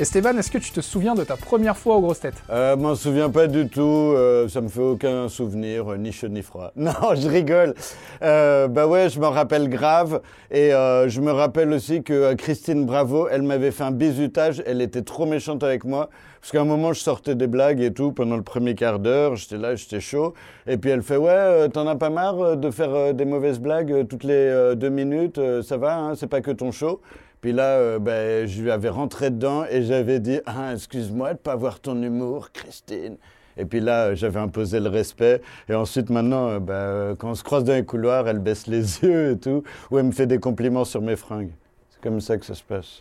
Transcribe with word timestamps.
Esteban, 0.00 0.38
est-ce 0.38 0.50
que 0.50 0.56
tu 0.56 0.70
te 0.72 0.80
souviens 0.80 1.14
de 1.14 1.24
ta 1.24 1.36
première 1.36 1.76
fois 1.76 1.96
aux 1.96 2.00
grosses 2.00 2.20
têtes? 2.20 2.42
Euh, 2.48 2.74
m'en 2.74 2.94
souviens 2.94 3.28
pas 3.28 3.48
du 3.48 3.68
tout, 3.68 3.82
euh, 3.82 4.48
ça 4.48 4.62
me 4.62 4.68
fait 4.68 4.80
aucun 4.80 5.28
souvenir, 5.28 5.92
euh, 5.92 5.98
ni 5.98 6.10
chaud 6.10 6.28
ni 6.28 6.40
froid. 6.40 6.72
Non, 6.76 6.92
je 7.14 7.28
rigole. 7.28 7.74
Euh, 8.22 8.66
bah 8.66 8.86
ouais, 8.86 9.10
je 9.10 9.20
m'en 9.20 9.28
rappelle 9.28 9.68
grave. 9.68 10.22
Et 10.50 10.72
euh, 10.72 11.10
je 11.10 11.20
me 11.20 11.30
rappelle 11.30 11.70
aussi 11.74 12.02
que 12.02 12.14
euh, 12.14 12.34
Christine 12.34 12.86
Bravo, 12.86 13.28
elle 13.30 13.42
m'avait 13.42 13.72
fait 13.72 13.82
un 13.84 13.90
bisutage, 13.90 14.62
elle 14.64 14.80
était 14.80 15.02
trop 15.02 15.26
méchante 15.26 15.62
avec 15.62 15.84
moi. 15.84 16.08
Parce 16.40 16.52
qu'à 16.52 16.62
un 16.62 16.64
moment, 16.64 16.94
je 16.94 17.00
sortais 17.00 17.34
des 17.34 17.46
blagues 17.46 17.82
et 17.82 17.92
tout 17.92 18.12
pendant 18.12 18.38
le 18.38 18.42
premier 18.42 18.74
quart 18.74 19.00
d'heure, 19.00 19.36
j'étais 19.36 19.58
là, 19.58 19.74
j'étais 19.74 20.00
chaud. 20.00 20.32
Et 20.66 20.78
puis 20.78 20.88
elle 20.88 21.02
fait 21.02 21.18
Ouais, 21.18 21.68
t'en 21.68 21.86
as 21.86 21.96
pas 21.96 22.08
marre 22.08 22.56
de 22.56 22.70
faire 22.70 23.12
des 23.12 23.26
mauvaises 23.26 23.60
blagues 23.60 24.06
toutes 24.08 24.24
les 24.24 24.72
deux 24.76 24.88
minutes, 24.88 25.38
ça 25.62 25.76
va, 25.76 25.98
hein, 25.98 26.14
c'est 26.14 26.28
pas 26.28 26.40
que 26.40 26.50
ton 26.52 26.72
show? 26.72 27.02
Puis 27.40 27.52
là, 27.52 27.78
euh, 27.78 27.98
ben, 27.98 28.46
je 28.46 28.60
lui 28.60 28.70
avais 28.70 28.90
rentré 28.90 29.30
dedans 29.30 29.64
et 29.70 29.82
j'avais 29.82 30.20
dit 30.20 30.40
Ah, 30.44 30.74
excuse-moi 30.74 31.32
de 31.32 31.38
pas 31.38 31.56
voir 31.56 31.80
ton 31.80 32.00
humour, 32.02 32.52
Christine. 32.52 33.16
Et 33.56 33.64
puis 33.64 33.80
là, 33.80 34.08
euh, 34.08 34.14
j'avais 34.14 34.40
imposé 34.40 34.78
le 34.78 34.90
respect. 34.90 35.40
Et 35.66 35.74
ensuite, 35.74 36.10
maintenant, 36.10 36.58
euh, 36.68 37.14
quand 37.14 37.30
on 37.30 37.34
se 37.34 37.42
croise 37.42 37.64
dans 37.64 37.72
les 37.72 37.84
couloirs, 37.84 38.28
elle 38.28 38.40
baisse 38.40 38.66
les 38.66 38.98
yeux 39.02 39.32
et 39.32 39.38
tout, 39.38 39.62
ou 39.90 39.98
elle 39.98 40.04
me 40.04 40.12
fait 40.12 40.26
des 40.26 40.38
compliments 40.38 40.84
sur 40.84 41.00
mes 41.00 41.16
fringues. 41.16 41.52
C'est 41.88 42.02
comme 42.02 42.20
ça 42.20 42.36
que 42.36 42.44
ça 42.44 42.54
se 42.54 42.62
passe. 42.62 43.00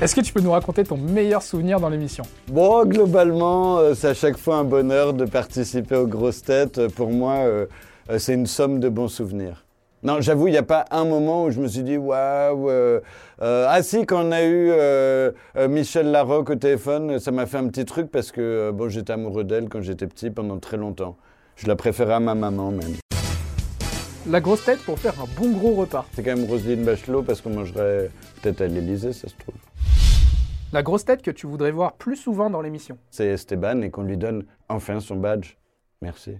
Est-ce 0.00 0.14
que 0.14 0.22
tu 0.22 0.32
peux 0.32 0.40
nous 0.40 0.52
raconter 0.52 0.84
ton 0.84 0.96
meilleur 0.96 1.42
souvenir 1.42 1.80
dans 1.80 1.90
l'émission? 1.90 2.24
Bon, 2.48 2.84
globalement, 2.86 3.94
c'est 3.94 4.08
à 4.08 4.14
chaque 4.14 4.38
fois 4.38 4.56
un 4.56 4.64
bonheur 4.64 5.12
de 5.12 5.26
participer 5.26 5.96
aux 5.96 6.06
grosses 6.06 6.42
têtes. 6.42 6.88
Pour 6.94 7.10
moi, 7.10 7.44
c'est 8.18 8.34
une 8.34 8.46
somme 8.46 8.78
de 8.78 8.90
bons 8.90 9.08
souvenirs. 9.08 9.66
Non, 10.02 10.20
j'avoue, 10.20 10.46
il 10.48 10.52
n'y 10.52 10.58
a 10.58 10.62
pas 10.62 10.84
un 10.90 11.04
moment 11.04 11.44
où 11.44 11.50
je 11.50 11.58
me 11.58 11.68
suis 11.68 11.82
dit 11.82 11.96
waouh. 11.96 12.68
euh, 12.68 13.00
euh, 13.42 13.66
ah 13.68 13.82
si, 13.82 14.04
quand 14.04 14.24
on 14.24 14.30
a 14.30 14.44
eu 14.44 14.70
euh, 14.70 15.32
Michel 15.68 16.10
Larocque 16.10 16.50
au 16.50 16.54
téléphone, 16.54 17.18
ça 17.18 17.30
m'a 17.30 17.46
fait 17.46 17.56
un 17.56 17.66
petit 17.68 17.84
truc 17.84 18.10
parce 18.10 18.30
que 18.30 18.70
bon, 18.72 18.88
j'étais 18.88 19.14
amoureux 19.14 19.44
d'elle 19.44 19.68
quand 19.68 19.80
j'étais 19.80 20.06
petit 20.06 20.30
pendant 20.30 20.58
très 20.58 20.76
longtemps. 20.76 21.16
Je 21.56 21.66
la 21.66 21.76
préférais 21.76 22.14
à 22.14 22.20
ma 22.20 22.34
maman 22.34 22.70
même. 22.70 22.96
La 24.28 24.40
grosse 24.40 24.64
tête 24.64 24.80
pour 24.80 24.98
faire 24.98 25.14
un 25.20 25.26
bon 25.40 25.52
gros 25.52 25.74
repas. 25.74 26.04
C'est 26.12 26.22
quand 26.22 26.36
même 26.36 26.46
Roselyne 26.46 26.84
Bachelot 26.84 27.22
parce 27.22 27.40
qu'on 27.40 27.50
mangerait 27.50 28.10
peut-être 28.42 28.60
à 28.60 28.66
l'Élysée, 28.66 29.12
ça 29.12 29.28
se 29.28 29.34
trouve. 29.34 29.54
La 30.72 30.82
grosse 30.82 31.04
tête 31.04 31.22
que 31.22 31.30
tu 31.30 31.46
voudrais 31.46 31.70
voir 31.70 31.94
plus 31.94 32.16
souvent 32.16 32.50
dans 32.50 32.60
l'émission. 32.60 32.98
C'est 33.10 33.26
Esteban 33.26 33.80
et 33.82 33.90
qu'on 33.90 34.02
lui 34.02 34.16
donne 34.16 34.44
enfin 34.68 35.00
son 35.00 35.16
badge. 35.16 35.54
Merci. 36.02 36.32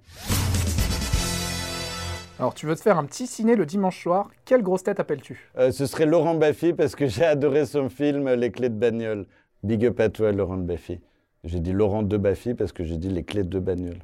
Alors 2.39 2.53
tu 2.55 2.67
veux 2.67 2.77
te 2.77 2.83
faire 2.83 2.98
un 2.98 3.05
petit 3.05 3.27
ciné 3.27 3.56
le 3.56 3.65
dimanche 3.65 4.03
soir, 4.03 4.29
quelle 4.45 4.62
grosse 4.62 4.83
tête 4.83 5.01
appelles-tu? 5.01 5.51
Euh, 5.59 5.70
ce 5.73 5.87
serait 5.87 6.05
Laurent 6.06 6.34
Baffy 6.34 6.75
parce 6.75 6.95
que 6.95 7.06
j'ai 7.06 7.25
adoré 7.25 7.65
son 7.67 7.89
film 7.89 8.28
Les 8.34 8.51
clés 8.51 8.69
de 8.69 8.75
bagnole. 8.78 9.27
Big 9.62 9.84
up 9.87 9.98
à 10.01 10.09
toi, 10.11 10.33
Laurent 10.33 10.59
de 10.59 10.62
Baffy. 10.62 11.01
J'ai 11.45 11.61
dit 11.61 11.73
Laurent 11.73 12.03
de 12.03 12.17
Baffy 12.17 12.55
parce 12.55 12.73
que 12.73 12.84
j'ai 12.84 12.98
dit 12.98 13.09
les 13.09 13.23
clés 13.23 13.43
de 13.43 13.59
bagnole. 13.59 13.98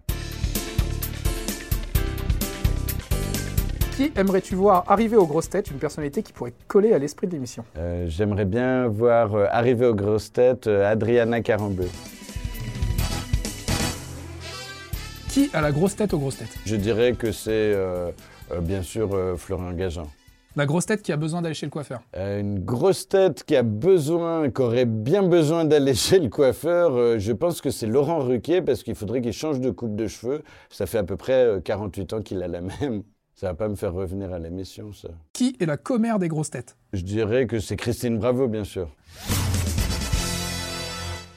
Qui 3.97 4.11
aimerais-tu 4.16 4.55
voir 4.55 4.84
arriver 4.91 5.17
aux 5.19 5.27
grosses 5.27 5.50
têtes, 5.50 5.70
une 5.70 5.78
personnalité 5.78 6.22
qui 6.22 6.33
pourrait 6.33 6.55
coller 6.67 6.94
à 6.94 6.98
l'esprit 6.98 7.27
de 7.27 7.33
l'émission 7.34 7.64
Euh, 7.77 8.06
J'aimerais 8.08 8.46
bien 8.46 8.89
voir 8.89 9.34
euh, 9.34 9.46
arriver 9.50 9.84
aux 9.86 9.94
grosses 9.94 10.33
têtes 10.33 10.67
euh, 10.67 10.91
Adriana 10.91 11.42
Carambeu. 11.42 11.89
Qui 15.33 15.48
a 15.55 15.62
la 15.62 15.72
grosse 15.72 15.97
tête 15.97 16.12
aux 16.12 16.19
grosses 16.19 16.36
têtes? 16.36 16.58
Je 16.66 16.77
dirais 16.77 17.14
que 17.14 17.33
c'est 17.33 17.50
euh, 17.50 18.11
euh, 18.50 18.61
bien 18.61 18.83
sûr 18.83 19.14
euh, 19.14 19.34
Florian 19.34 19.72
Gazan. 19.72 20.06
La 20.56 20.66
grosse 20.66 20.84
tête 20.84 21.00
qui 21.00 21.11
a 21.11 21.16
besoin 21.16 21.41
d'aller 21.41 21.55
chez 21.55 21.64
le 21.64 21.70
coiffeur. 21.70 22.02
Une 22.14 22.58
grosse 22.58 23.08
tête 23.08 23.42
qui 23.44 23.56
a 23.56 23.62
besoin, 23.62 24.50
qui 24.50 24.61
aurait 24.61 24.84
bien 24.84 25.22
besoin 25.22 25.64
d'aller 25.64 25.94
chez 25.94 26.19
le 26.19 26.28
coiffeur, 26.28 27.19
je 27.19 27.33
pense 27.33 27.62
que 27.62 27.70
c'est 27.70 27.86
Laurent 27.86 28.19
Ruquier 28.19 28.61
parce 28.61 28.83
qu'il 28.83 28.95
faudrait 28.95 29.23
qu'il 29.23 29.33
change 29.33 29.58
de 29.58 29.70
coupe 29.70 29.96
de 29.96 30.07
cheveux. 30.07 30.42
Ça 30.68 30.84
fait 30.84 30.98
à 30.98 31.05
peu 31.05 31.17
près 31.17 31.46
euh, 31.46 31.61
48 31.61 32.12
ans 32.12 32.20
qu'il 32.20 32.42
a 32.42 32.48
la 32.48 32.61
même. 32.80 33.02
Ça 33.34 33.46
va 33.46 33.55
pas 33.55 33.68
me 33.68 33.74
faire 33.74 33.95
revenir 33.95 34.34
à 34.34 34.39
l'émission, 34.39 34.92
ça. 34.92 35.08
Qui 35.33 35.57
est 35.58 35.64
la 35.64 35.78
commère 35.78 36.18
des 36.18 36.28
grosses 36.28 36.51
têtes? 36.51 36.77
Je 36.92 37.01
dirais 37.01 37.46
que 37.46 37.58
c'est 37.58 37.77
Christine 37.77 38.18
Bravo, 38.18 38.48
bien 38.48 38.64
sûr. 38.64 38.90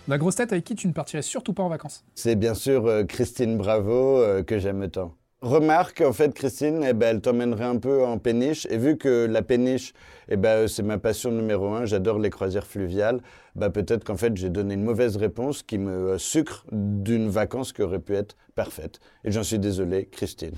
La 0.08 0.20
grosse 0.20 0.36
tête 0.36 0.52
avec 0.52 0.64
qui 0.64 0.76
tu 0.76 0.88
ne 0.88 0.94
partirais 0.94 1.24
surtout 1.24 1.54
pas 1.54 1.64
en 1.64 1.70
vacances 1.70 2.04
C'est 2.14 2.36
bien 2.36 2.54
sûr 2.54 2.86
euh, 2.86 3.06
Christine 3.06 3.58
Bravo 3.58 4.20
euh, 4.20 4.44
que 4.44 4.60
j'aime 4.60 4.88
tant. 4.88 5.16
Remarque, 5.42 6.02
en 6.02 6.14
fait, 6.14 6.32
Christine, 6.32 6.86
eh 6.88 6.94
ben, 6.94 7.16
elle 7.16 7.22
t'emmènerait 7.22 7.66
un 7.66 7.78
peu 7.78 8.06
en 8.06 8.20
péniche. 8.20 8.68
Et 8.70 8.78
vu 8.78 8.98
que 8.98 9.26
la 9.26 9.42
péniche, 9.42 9.94
eh 10.30 10.38
ben, 10.38 10.68
c'est 10.68 10.84
ma 10.84 11.00
passion 11.00 11.32
numéro 11.32 11.70
un, 11.70 11.86
j'adore 11.86 12.20
les 12.20 12.30
croisières 12.30 12.68
fluviales, 12.68 13.20
bah, 13.56 13.72
peut-être 13.72 14.04
qu'en 14.04 14.16
fait, 14.16 14.38
j'ai 14.38 14.50
donné 14.50 14.76
une 14.76 14.84
mauvaise 14.84 15.18
réponse 15.18 15.64
qui 15.64 15.80
me 15.80 15.92
euh, 15.92 16.18
sucre 16.20 16.66
d'une 16.72 17.28
vacance 17.28 17.74
qui 17.74 17.82
aurait 17.82 18.00
pu 18.00 18.14
être 18.14 18.36
parfaite. 18.54 19.00
Et 19.24 19.32
j'en 19.32 19.44
suis 19.44 19.60
désolé, 19.60 20.06
Christine. 20.06 20.54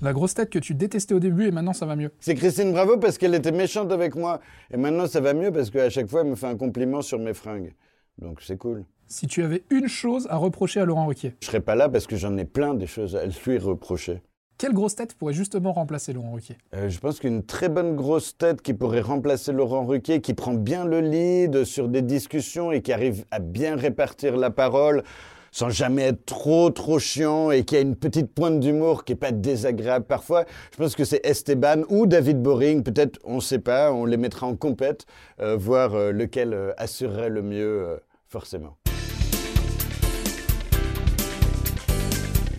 La 0.00 0.12
grosse 0.12 0.34
tête 0.34 0.50
que 0.50 0.60
tu 0.60 0.74
détestais 0.76 1.14
au 1.14 1.18
début 1.18 1.48
et 1.48 1.50
maintenant 1.50 1.72
ça 1.72 1.86
va 1.86 1.96
mieux. 1.96 2.12
C'est 2.20 2.36
Christine 2.36 2.70
Bravo 2.70 2.98
parce 2.98 3.18
qu'elle 3.18 3.34
était 3.34 3.50
méchante 3.50 3.90
avec 3.90 4.14
moi. 4.14 4.40
Et 4.72 4.76
maintenant, 4.76 5.08
ça 5.08 5.20
va 5.20 5.34
mieux 5.34 5.50
parce 5.50 5.70
qu'à 5.70 5.90
chaque 5.90 6.08
fois, 6.08 6.20
elle 6.20 6.28
me 6.28 6.36
fait 6.36 6.46
un 6.46 6.56
compliment 6.56 7.02
sur 7.02 7.18
mes 7.18 7.34
fringues. 7.34 7.74
Donc, 8.18 8.40
c'est 8.42 8.56
cool. 8.56 8.84
Si 9.06 9.26
tu 9.26 9.42
avais 9.42 9.64
une 9.70 9.88
chose 9.88 10.26
à 10.28 10.36
reprocher 10.36 10.80
à 10.80 10.84
Laurent 10.84 11.06
Ruquier, 11.06 11.34
Je 11.40 11.46
serai 11.46 11.60
pas 11.60 11.74
là 11.74 11.88
parce 11.88 12.06
que 12.06 12.16
j'en 12.16 12.36
ai 12.36 12.44
plein 12.44 12.74
des 12.74 12.86
choses 12.86 13.16
à 13.16 13.24
lui 13.24 13.58
reprocher. 13.58 14.20
quelle 14.58 14.74
grosse 14.74 14.96
tête 14.96 15.14
pourrait 15.14 15.32
justement 15.32 15.72
remplacer 15.72 16.12
Laurent 16.12 16.32
Ruquier? 16.32 16.56
Euh, 16.74 16.88
je 16.90 16.98
pense 16.98 17.20
qu'une 17.20 17.42
très 17.42 17.68
bonne 17.68 17.96
grosse 17.96 18.36
tête 18.36 18.60
qui 18.60 18.74
pourrait 18.74 19.00
remplacer 19.00 19.52
Laurent 19.52 19.86
Ruquier, 19.86 20.20
qui 20.20 20.34
prend 20.34 20.52
bien 20.52 20.84
le 20.84 21.00
lead 21.00 21.64
sur 21.64 21.88
des 21.88 22.02
discussions 22.02 22.70
et 22.72 22.82
qui 22.82 22.92
arrive 22.92 23.24
à 23.30 23.38
bien 23.38 23.76
répartir 23.76 24.36
la 24.36 24.50
parole 24.50 25.04
sans 25.50 25.70
jamais 25.70 26.02
être 26.02 26.26
trop 26.26 26.68
trop 26.68 26.98
chiant 26.98 27.50
et 27.50 27.64
qui 27.64 27.76
a 27.76 27.80
une 27.80 27.96
petite 27.96 28.34
pointe 28.34 28.60
d'humour 28.60 29.04
qui 29.04 29.12
est 29.12 29.16
pas 29.16 29.32
désagréable 29.32 30.04
parfois. 30.04 30.44
Je 30.72 30.76
pense 30.76 30.94
que 30.94 31.04
c'est 31.04 31.24
Esteban 31.24 31.84
ou 31.88 32.06
David 32.06 32.42
Boring, 32.42 32.82
peut-être 32.82 33.18
on 33.24 33.40
sait 33.40 33.58
pas, 33.58 33.90
on 33.90 34.04
les 34.04 34.18
mettra 34.18 34.46
en 34.46 34.56
compète, 34.56 35.06
euh, 35.40 35.56
voir 35.56 35.94
euh, 35.94 36.12
lequel 36.12 36.74
assurerait 36.76 37.30
le 37.30 37.40
mieux 37.40 37.98
forcément. 38.28 38.76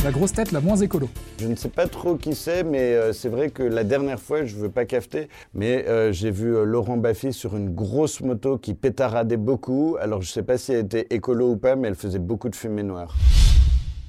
La 0.02 0.12
grosse 0.12 0.32
tête 0.32 0.54
la 0.54 0.62
moins 0.62 0.78
écolo. 0.78 1.10
Je 1.40 1.48
ne 1.48 1.56
sais 1.56 1.68
pas 1.68 1.86
trop 1.86 2.16
qui 2.16 2.34
c'est, 2.34 2.64
mais 2.64 2.94
euh, 2.94 3.12
c'est 3.12 3.28
vrai 3.28 3.50
que 3.50 3.64
la 3.64 3.84
dernière 3.84 4.22
fois, 4.22 4.46
je 4.46 4.56
veux 4.56 4.70
pas 4.70 4.86
cafeter, 4.86 5.28
mais 5.54 5.86
euh, 5.90 6.14
j'ai 6.14 6.32
vu 6.32 6.56
euh, 6.56 6.64
Laurent 6.64 6.96
Baffy 6.96 7.34
sur 7.34 7.58
une 7.58 7.76
grosse 7.76 8.22
moto 8.22 8.58
qui 8.58 8.76
pétaradait 8.76 9.36
beaucoup. 9.36 9.98
Alors 10.00 10.22
je 10.22 10.32
sais 10.32 10.42
pas 10.44 10.58
si 10.58 10.72
elle 10.72 10.86
était 10.86 11.08
écolo 11.10 11.52
ou 11.52 11.58
pas, 11.58 11.76
mais 11.76 11.90
elle 11.90 11.96
faisait 11.96 12.18
beaucoup 12.18 12.48
de 12.48 12.56
fumée 12.56 12.84
noire. 12.84 13.18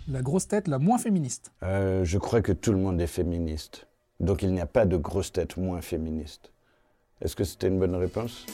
La 0.06 0.22
grosse 0.22 0.46
tête 0.46 0.68
la 0.68 0.78
moins 0.78 0.98
féministe. 0.98 1.50
Je 1.62 2.18
crois 2.18 2.40
que 2.40 2.52
tout 2.52 2.70
le 2.70 2.78
monde 2.78 3.00
est 3.00 3.08
féministe. 3.08 3.88
Donc 4.20 4.42
il 4.42 4.52
n'y 4.52 4.60
a 4.60 4.66
pas 4.66 4.86
de 4.86 4.96
grosse 4.96 5.32
tête 5.32 5.56
moins 5.56 5.80
féministe. 5.80 6.52
Est-ce 7.20 7.34
que 7.34 7.44
c'était 7.44 7.66
une 7.66 7.80
bonne 7.80 7.96
réponse? 7.96 8.46